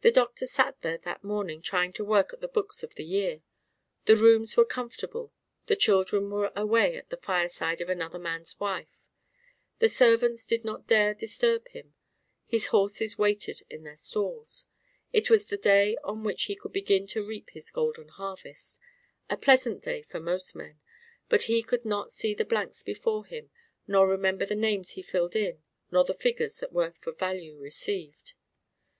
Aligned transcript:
The 0.00 0.10
doctor 0.10 0.46
sat 0.46 0.80
there 0.82 0.98
that 0.98 1.22
morning 1.22 1.62
trying 1.62 1.92
to 1.92 2.04
work 2.04 2.32
at 2.32 2.40
the 2.40 2.48
books 2.48 2.82
of 2.82 2.96
the 2.96 3.04
year. 3.04 3.44
The 4.06 4.16
rooms 4.16 4.56
were 4.56 4.64
comfortable; 4.64 5.32
the 5.66 5.76
children 5.76 6.28
were 6.28 6.50
away 6.56 6.96
at 6.96 7.10
the 7.10 7.18
fireside 7.18 7.80
of 7.80 7.88
another 7.88 8.18
man's 8.18 8.58
wife; 8.58 9.06
the 9.78 9.88
servants 9.88 10.44
did 10.44 10.64
not 10.64 10.88
dare 10.88 11.14
disturb 11.14 11.68
him; 11.68 11.94
his 12.48 12.66
horses 12.74 13.16
waited 13.16 13.62
in 13.70 13.84
their 13.84 13.96
stalls; 13.96 14.66
it 15.12 15.30
was 15.30 15.46
the 15.46 15.56
day 15.56 15.96
on 16.02 16.24
which 16.24 16.46
he 16.46 16.56
could 16.56 16.72
begin 16.72 17.06
to 17.06 17.24
reap 17.24 17.50
his 17.50 17.70
golden 17.70 18.08
harvest 18.08 18.80
a 19.30 19.36
pleasant 19.36 19.84
day 19.84 20.02
for 20.02 20.18
most 20.18 20.56
men; 20.56 20.80
but 21.28 21.44
he 21.44 21.62
could 21.62 21.84
not 21.84 22.10
see 22.10 22.34
the 22.34 22.44
blanks 22.44 22.82
before 22.82 23.24
him 23.24 23.50
nor 23.86 24.08
remember 24.08 24.44
the 24.44 24.56
names 24.56 24.90
he 24.94 25.00
filled 25.00 25.36
in 25.36 25.62
nor 25.92 26.02
the 26.02 26.12
figures 26.12 26.56
that 26.58 26.72
were 26.72 26.90
for 26.90 27.12
value 27.12 27.56
received. 27.56 28.34